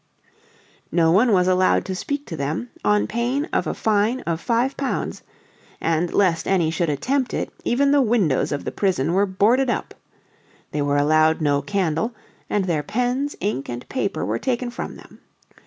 No 0.91 1.11
one 1.11 1.31
was 1.31 1.47
allowed 1.47 1.85
to 1.85 1.93
speak 1.93 2.25
to 2.25 2.35
them 2.35 2.71
on 2.83 3.05
pain 3.05 3.45
of 3.53 3.67
a 3.67 3.75
fine 3.75 4.21
of 4.21 4.43
£5, 4.43 5.21
and 5.79 6.11
lest 6.11 6.47
any 6.47 6.71
should 6.71 6.89
attempt 6.89 7.35
it 7.35 7.53
even 7.63 7.91
the 7.91 8.01
windows 8.01 8.51
of 8.51 8.63
the 8.65 8.71
prison 8.71 9.13
were 9.13 9.27
boarded 9.27 9.69
up. 9.69 9.93
They 10.71 10.81
were 10.81 10.97
allowed 10.97 11.39
no 11.39 11.61
candle, 11.61 12.15
and 12.49 12.65
their 12.65 12.81
pens, 12.81 13.35
ink, 13.41 13.69
and 13.69 13.87
paper 13.89 14.25
were 14.25 14.39
taken 14.39 14.71
from 14.71 14.95
them. 14.95 15.19